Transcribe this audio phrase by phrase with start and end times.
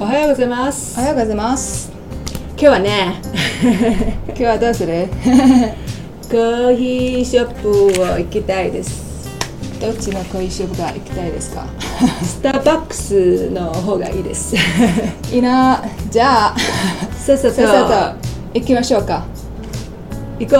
[0.00, 0.98] おはようございます。
[0.98, 1.90] おはようございます。
[2.52, 3.20] 今日はね
[4.28, 5.08] 今日はどうする？
[6.30, 7.70] コーヒーショップ
[8.02, 9.28] を行きたいです。
[9.80, 11.64] どっちのコーヒーショップが行きたいですか？
[12.22, 14.54] スターバックスの方がいいです。
[15.32, 15.82] いいな。
[16.10, 16.56] じゃあ、
[17.18, 17.58] さっさと
[18.58, 19.24] 行きましょうか。
[20.38, 20.58] 行こう。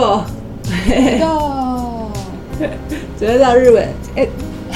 [1.19, 2.11] ゴ
[3.19, 3.83] 主要到日文
[4.15, 4.27] 哎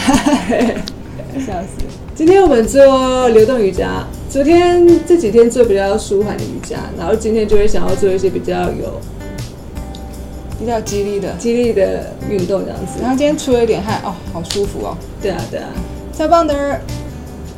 [0.08, 1.86] ー笑死。
[2.16, 9.00] 今天我们做流动瑜伽，昨天这几天做比较舒缓的瑜伽，然后今天就会想要做一些比较有
[10.60, 11.34] 比较激励的。
[11.40, 13.10] 激励的运动这样子然。
[13.10, 15.70] 后今天出了一点汗，哦，好舒服哦，对啊，对啊。
[16.12, 16.54] 超棒的。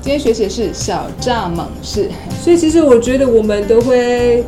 [0.03, 2.11] 今天学习的是小蚱蜢式，
[2.43, 4.43] 所以其实我觉得我们都会，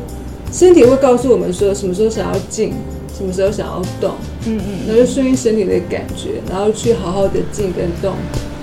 [0.52, 2.72] 身体会告诉我们说什么时候想要静，
[3.18, 4.14] 什么时候想要动，
[4.46, 8.14] 嗯嗯，然后就顺应身体的感觉，然后去好好的静跟动。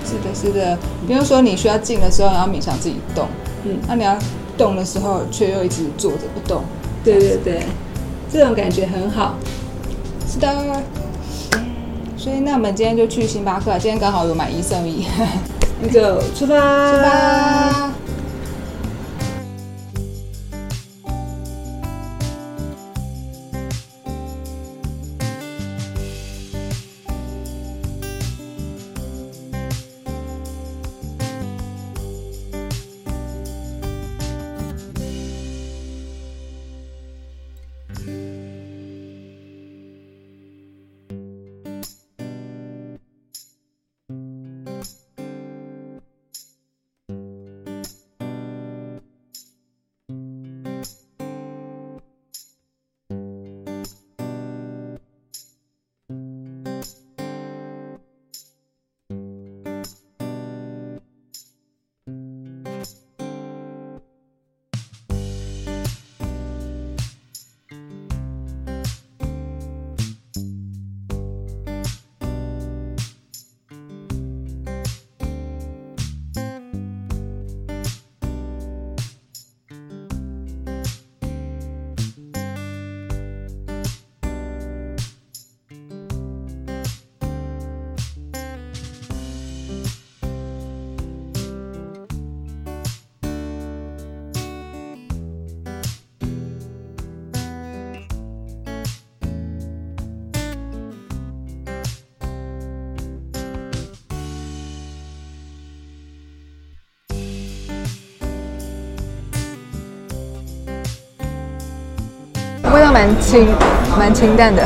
[0.05, 0.77] 是的，是的。
[1.05, 3.27] 比如说你需要静的时候，然后冥想自己动，
[3.67, 4.17] 嗯，那你要
[4.57, 6.63] 动的时候却又一直坐着不动，
[7.03, 7.61] 对对对，
[8.31, 9.35] 这种感觉很好。
[10.27, 10.47] 是的。
[12.17, 15.05] 所以那我们今天就去星巴克，今天刚好有买一送一，
[15.81, 17.91] 那就出发，出发。
[112.77, 113.47] 味道蛮清，
[113.97, 114.61] 蛮清淡的，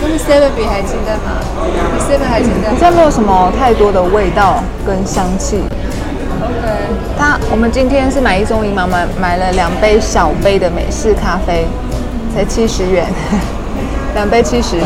[0.00, 1.42] 跟 Seven 比还清淡吗？
[1.92, 2.78] 比 Seven 还清淡好。
[2.78, 5.58] 像没有什么太多的味道跟香气。
[6.40, 6.68] OK，
[7.18, 11.66] 它我们今天是买一送一嘛，买买了两杯小杯的美式咖啡，
[12.32, 13.04] 才七十元，
[14.14, 14.76] 两杯七十。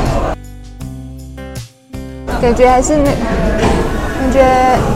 [2.41, 3.11] 感觉还是那，
[4.21, 4.43] 感觉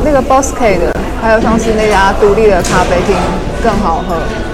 [0.02, 3.14] 那个 Boss K 的，还有上次那家独立的咖啡厅
[3.62, 4.51] 更好喝。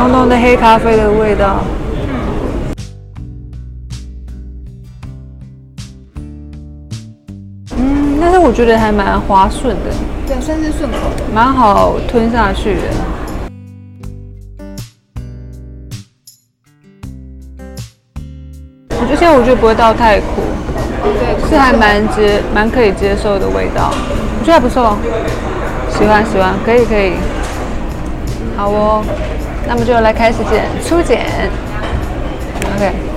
[0.00, 1.62] 浓浓的黑咖啡的味道。
[7.76, 9.92] 嗯，但是我觉得还蛮滑顺的，
[10.26, 10.96] 对，算是顺口。
[10.96, 11.24] 的。
[11.34, 12.82] 蛮好吞下去的。
[18.98, 20.40] 我觉得现在我觉得不会到太苦，
[21.02, 24.96] 对，是还蛮接蛮可以接受的味道，我觉得还不错，
[25.90, 27.12] 喜欢喜欢，可以可以，
[28.56, 29.04] 好哦，
[29.72, 31.24] 那么就来开始剪初剪
[32.74, 33.09] ，OK。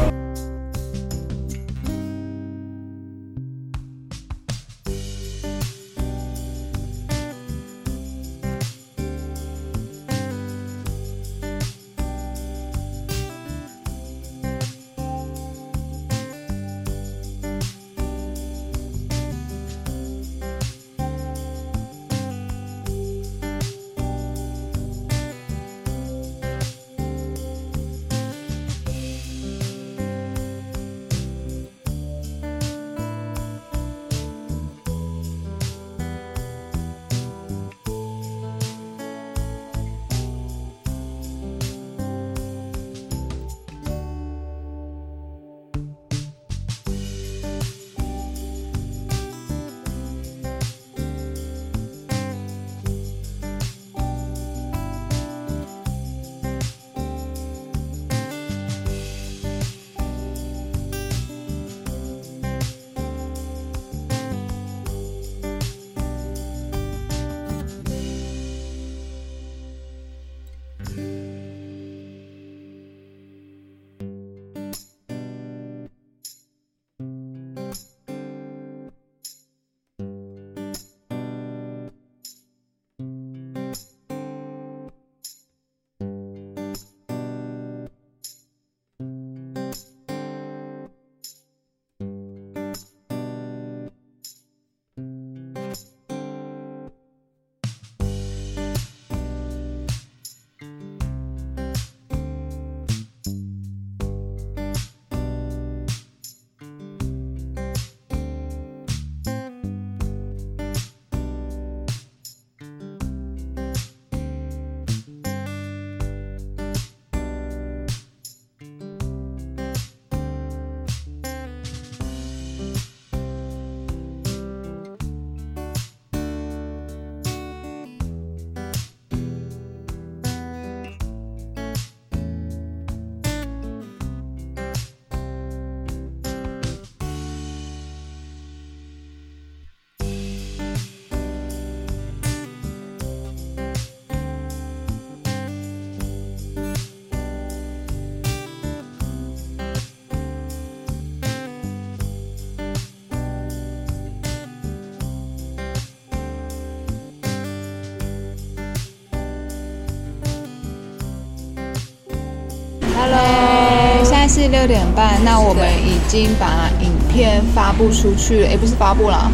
[164.43, 169.31] 是六点半，那我们已经把影片发布出去了，也不是发布了，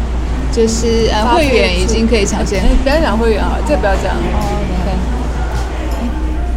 [0.52, 4.14] 就是呃会员已经可以抢先哎，不要讲会员啊，这不要讲。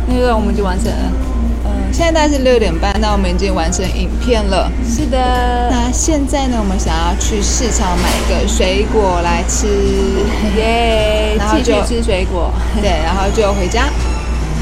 [0.05, 1.11] 那个我们就完成了。
[1.65, 4.71] 嗯，现在大概是六点半，那我们已经完成影片了。
[4.87, 5.17] 是的，
[5.71, 9.65] 那现在呢，我们想要去市场买个水果来吃，
[10.57, 13.89] 耶，然后就吃水果对，然后就回家。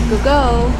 [0.10, 0.72] ，Go Go。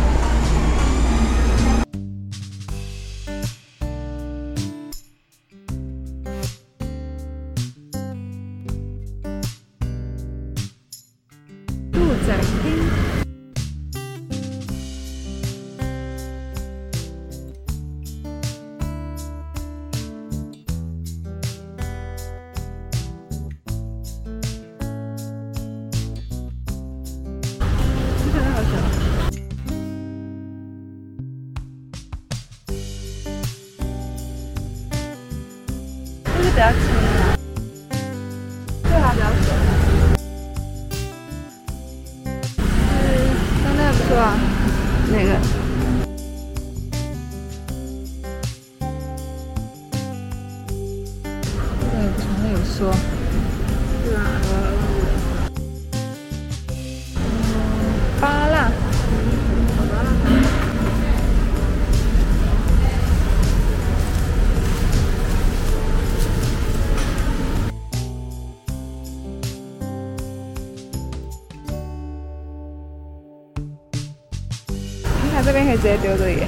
[75.32, 76.44] 看这边可以直接丢这里，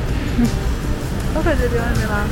[1.34, 2.26] 都可以直接丢那边吗？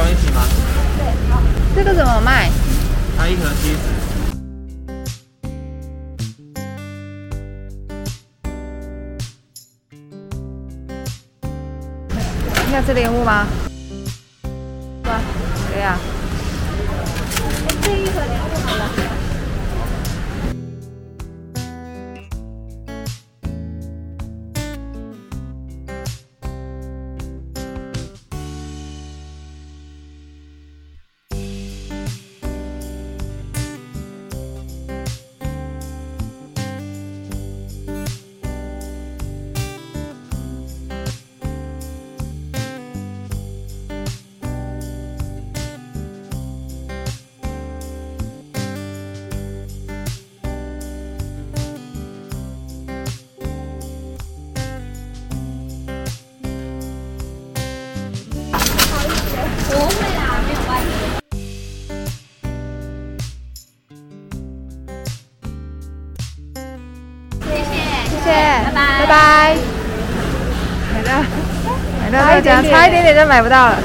[0.00, 0.40] 装一起吗？
[1.74, 2.48] 对这个怎么卖？
[3.18, 3.76] 它一盒七十。
[12.64, 13.46] 你想吃莲雾吗？
[14.42, 14.48] 是
[15.06, 15.20] 吧？
[15.70, 15.98] 可以啊。
[17.82, 17.92] 谢
[69.10, 69.56] 拜。
[70.94, 71.10] 买到，
[72.00, 73.76] 买到这家，差一点点就买不到了。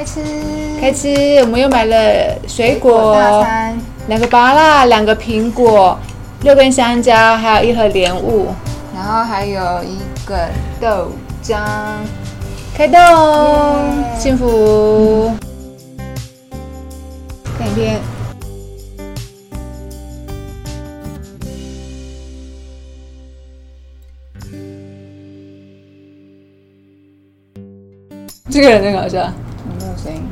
[0.00, 0.22] 开吃，
[0.80, 3.44] 开吃，我们又买了水果，
[4.06, 5.98] 两个芭乐，两个苹果，
[6.40, 8.46] 六根香蕉，还有一盒莲雾。
[8.94, 10.48] 然后还有一个
[10.80, 11.58] 豆浆。
[12.74, 15.30] 开动，耶幸福。
[17.58, 18.00] 看影片。
[28.48, 29.30] 这个人真搞笑。
[29.90, 30.22] 有声音？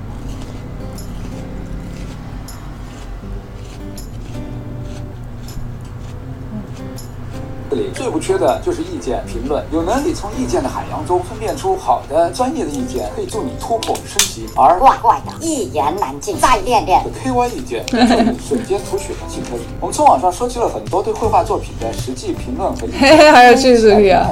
[7.70, 16.38] 这里最不缺的就是意见评论，有能力从意见的海洋中分辨出好的、专业的意见，可以助你突破升级；而怪怪的，一言难尽。
[16.38, 17.02] 再练练。
[17.22, 19.62] KY 意见助你瞬间突取竞争力。
[19.80, 24.30] 我们从网上收集了很多对绘画作品的实际评论和意见， 好有趣的主题啊！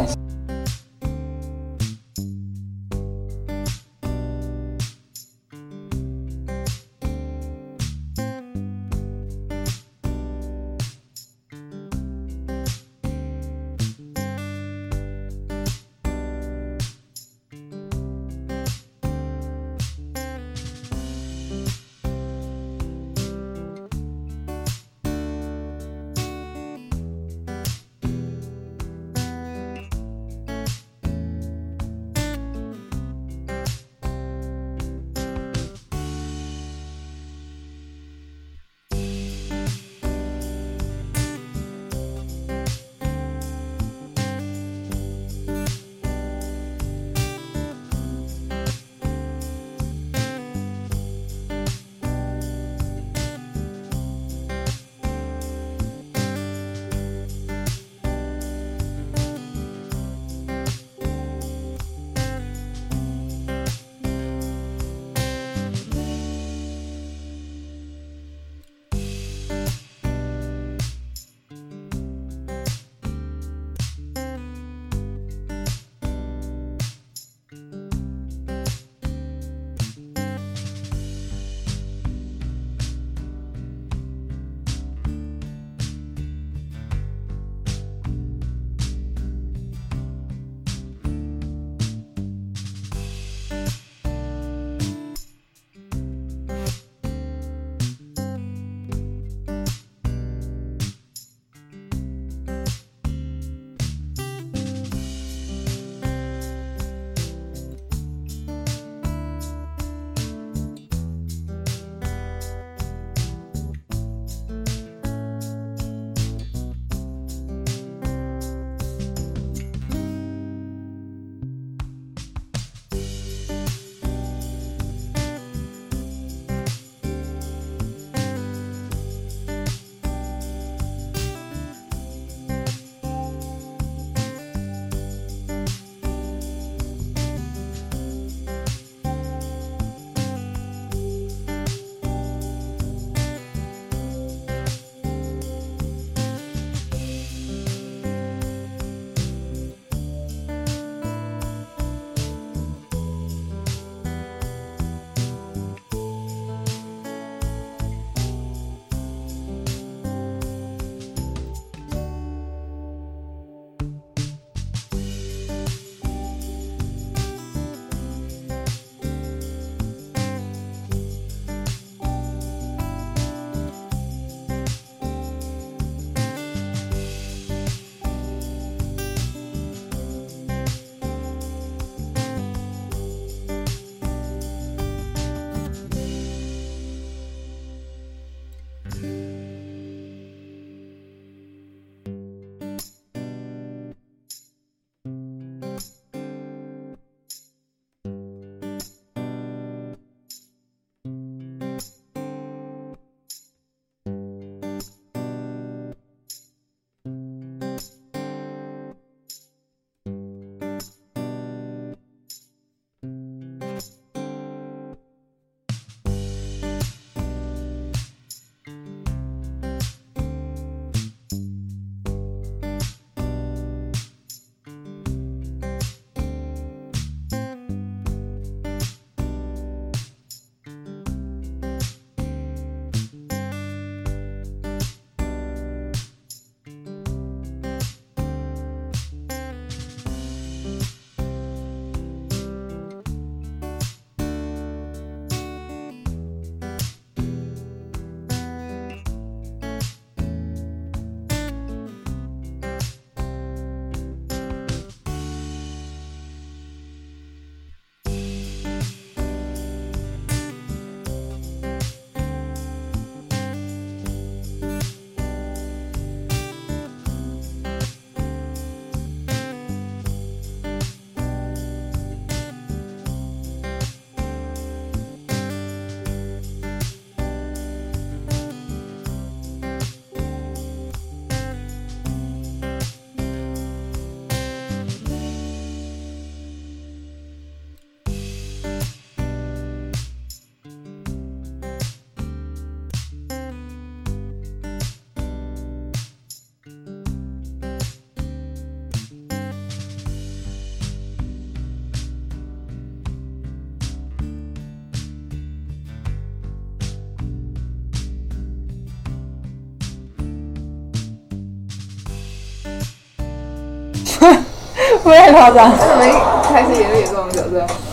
[315.09, 315.71] 我也夸张。
[315.71, 317.86] 我们一开始演就演这种角色。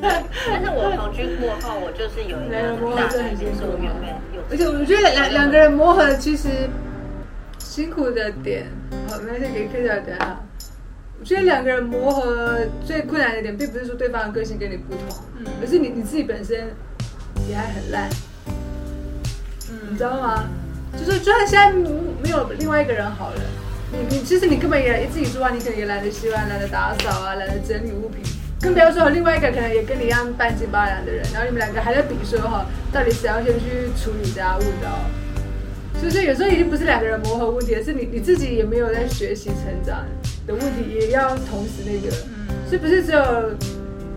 [0.00, 6.48] 但是我同居过后，我就是有一个很大的改变，是我原本有而且我觉得两两个人磨合其实
[7.58, 8.66] 辛苦的点，
[9.08, 10.40] 好，没关系，可以可以聊聊啊。
[11.20, 15.16] 我觉得两个人磨合最困难的点，并不是说对方的个性跟你不同，
[15.60, 16.68] 而是你你自己本身
[17.48, 18.08] 也还很烂，
[19.68, 20.48] 嗯你知道吗？
[20.96, 23.40] 就是就算现在没有另外一个人好了，
[23.92, 28.22] 你你其实你根本也自己做啊，你可能也懒得洗碗、懒得打扫啊、懒得整理物品，
[28.60, 35.04] 更不要说另外一个可能也跟你一样半斤八两的人，然后你们两个还在比说哈，到底谁要先去处理家务，你知道吗？
[36.00, 40.04] 所以说有时候已经不是两个人磨合问题，而是你你自己也没有在学习成长
[40.46, 42.10] 的问题，也要同时那个，
[42.66, 43.20] 所以不是只有，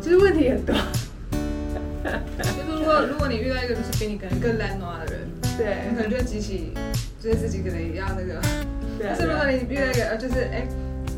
[0.02, 0.76] 就是问题很多。
[2.04, 5.28] 就是如果如果你遇到一个就是比你可能更懒惰的人，
[5.58, 6.74] 对你可能就会激起，
[7.20, 8.42] 就是自己可能也要那个。
[8.98, 10.68] 对啊但是如果你遇到一个呃就是哎、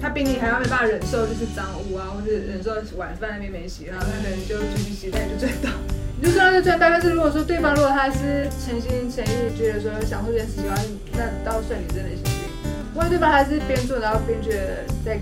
[0.03, 5.69] 他比你还要没办法忍受就是脏污啊，或者忍受晚饭那边没洗，然后他可能就继续洗，那你就赚到。
[6.19, 10.81] 你就说他就赚大概是如果说对方如果他是诚心诚意觉得说想做这件事情的话，
[11.13, 12.43] 那倒算你真的幸运。
[12.95, 15.17] 万一对方还是边做然后边觉得在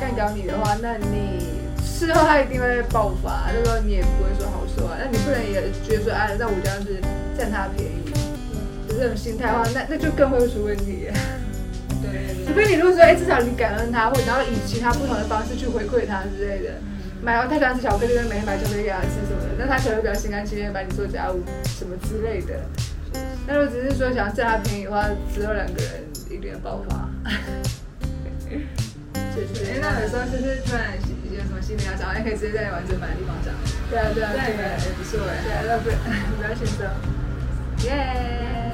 [0.00, 1.44] 干掉你的话，那你
[1.84, 4.96] 事后他一定会爆发，那时候你也不会说好受啊。
[4.98, 6.96] 那你不能也觉得说啊，那我这样是
[7.36, 8.10] 占他便宜，
[8.88, 11.08] 就这种心态的话，那那就更会出问题。
[12.46, 16.74] 除非你如果说，哎、至少你感恩他，或者然后以其他不同的方式去回馈他之类的，
[17.22, 22.60] 买完他喜欢吃巧克力，就每天买巧克力给他吃什么的，那他可能会比较心甘情愿帮你做家务什么之类的。
[23.46, 27.08] 那如果只是说想要占他便宜的话，只有两个人一定会爆发。
[29.32, 30.92] 就是，哎、那有时候就是突然
[31.32, 33.54] 有什么心里要讲，哎，可以直接在完整版的地方讲。
[33.88, 35.40] 对啊，对啊，对啊，也不错哎。
[35.42, 35.88] 对啊，那不
[36.36, 36.92] 不要紧张，
[37.88, 38.72] 耶！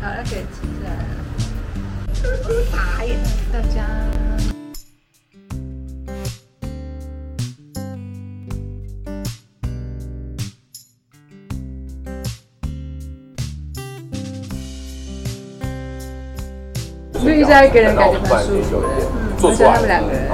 [0.00, 1.11] 好，那可以停下来
[2.22, 2.28] 了。
[2.72, 3.18] 打眼。
[3.52, 3.86] 大家。
[17.14, 20.28] 所以现在给人感觉蛮舒服的，嗯，而且他们两个人，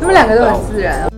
[0.00, 1.08] 他们两个都很自然。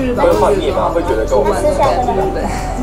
[0.00, 0.24] 去日本，
[0.94, 2.79] 会觉得说，会觉得跟我们在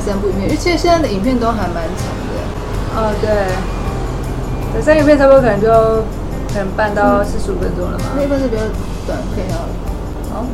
[0.00, 2.34] 三部影片，因为其实现在的影片都还蛮长的。
[2.96, 3.28] 哦，对。
[4.74, 5.68] 这三影片差不多可能就
[6.52, 8.04] 可能半到四十五分钟了吧。
[8.16, 8.62] 那一份是比较
[9.06, 9.64] 短片啊。
[10.32, 10.44] 好。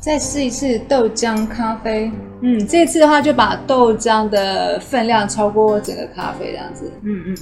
[0.00, 2.10] 再试一次豆浆咖啡。
[2.42, 6.90] 嗯，这次的话就把豆浆的分量超过整个咖啡这样子。
[7.02, 7.36] 嗯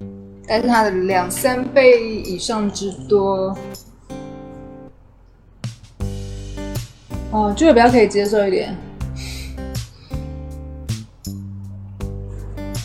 [0.00, 0.06] 嗯，
[0.46, 3.56] 但是它的两三倍以上之多。
[7.30, 8.74] 哦，这个比较可以接受一点，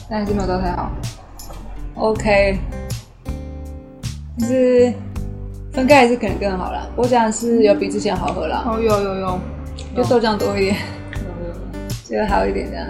[0.10, 0.92] 但还是没有到太好。
[1.96, 2.60] OK，
[4.38, 4.94] 就是
[5.74, 6.88] 分开还是可能更好啦。
[6.96, 8.64] 不过这样是有比之前好喝啦。
[8.64, 9.40] 哦，有有有，
[9.96, 10.78] 就豆浆多一点，
[12.06, 12.88] 这个好一点这样。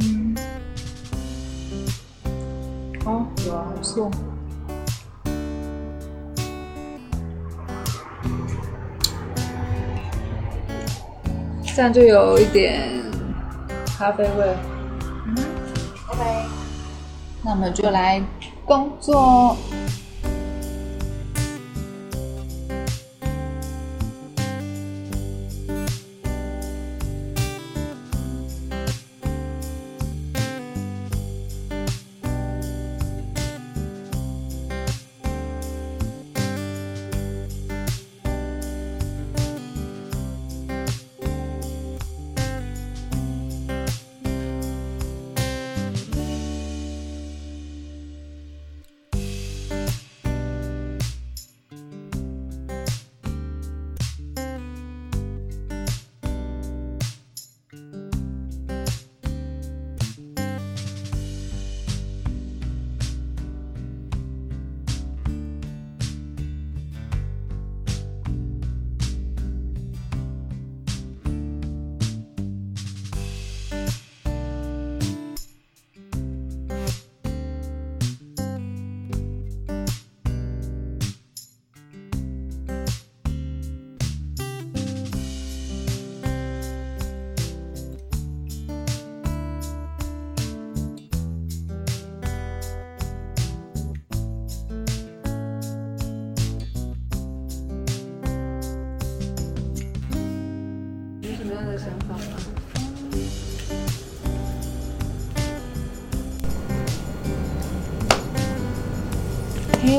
[0.00, 0.36] 嗯，
[3.04, 4.10] 哦，有啊，不错。
[11.76, 12.88] 这样就有一点
[13.96, 14.56] 咖啡味。
[15.26, 15.36] 嗯
[16.08, 16.24] ，OK。
[17.42, 18.20] 那我们就来
[18.70, 19.56] 工作。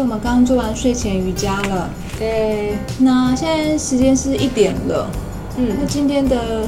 [0.01, 1.87] 我们刚刚做完睡前瑜伽了，
[2.17, 5.07] 对，那现在时间是一点了。
[5.57, 6.65] 嗯那今天的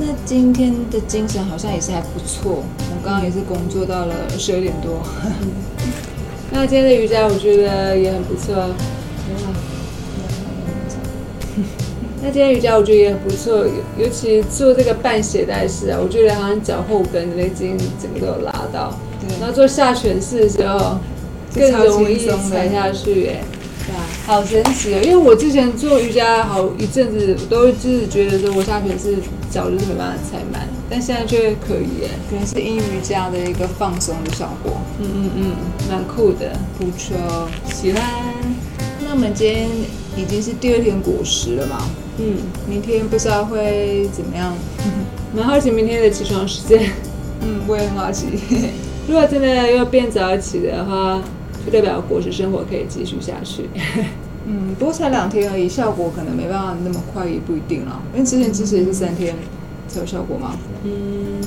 [0.00, 2.64] 那今天的精神好像也是还不错。
[2.90, 5.00] 我刚刚也是工作到了十二点多。
[6.50, 8.74] 那今天的瑜伽我觉得也很不错。
[12.20, 18.92] 那今天瑜伽我觉得也很不错，尤尤其做这个半鞋带式啊，我觉得好像脚后跟的那筋整个都有拉到。
[19.20, 20.98] 对然后做下犬式的时候
[21.54, 23.44] 更容易踩下去，哎，
[23.86, 25.00] 对啊，好神奇哦！
[25.02, 29.16] 因为我之前做瑜伽好一阵子，我都就是觉得说我下犬式
[29.50, 35.52] 脚就是没办法踩满，但现在却可以，哎，可能是因瑜伽的一个放松的效果，嗯嗯嗯，
[35.90, 37.48] 蛮酷的，不错。
[37.72, 38.02] 喜欢。
[39.04, 39.68] 那我们今天
[40.16, 41.82] 已经是第二天果实了嘛，
[42.18, 42.36] 嗯，
[42.68, 44.54] 明天不知道会怎么样。
[45.34, 46.90] 蛮好奇明天的起床时间。
[47.40, 48.26] 嗯，我也很好奇。
[49.08, 51.20] 如果真的要变早起的话，
[51.64, 53.68] 就代表果实生活可以继续下去。
[54.44, 58.00] 嗯，不过才两天而已，效果可能没办法那么快，也不一定啦。
[58.12, 59.36] 因为之前支持也是三天
[59.86, 60.56] 才有效果嘛。
[60.82, 61.40] 嗯，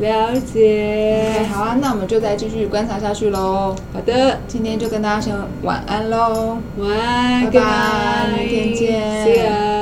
[0.00, 1.46] 了解。
[1.52, 3.76] 好啊，那我们就再继续观察下去喽。
[3.92, 6.56] 好的，今天就跟大家先晚安喽。
[6.78, 9.73] 晚安，拜拜明天见。